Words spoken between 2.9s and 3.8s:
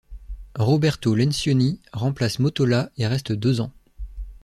et reste deux ans.